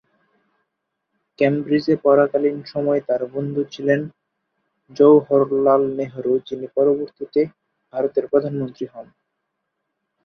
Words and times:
কেমব্রিজে 1.39 1.95
পড়াকালীন 2.03 2.57
সময়ে 2.65 3.01
তার 3.01 3.21
বন্ধু 3.33 3.61
ছিলেন 3.73 3.99
জওহরলাল 4.97 5.81
নেহেরু, 5.97 6.33
যিনি 6.47 6.67
পরবর্তীতে 6.75 7.41
ভারতের 7.93 8.25
প্রধানমন্ত্রী 8.31 8.85
হন। 8.85 9.07